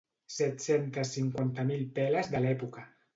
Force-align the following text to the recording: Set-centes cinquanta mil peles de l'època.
Set-centes 0.35 1.11
cinquanta 1.17 1.65
mil 1.67 1.83
peles 1.99 2.31
de 2.37 2.41
l'època. 2.47 2.87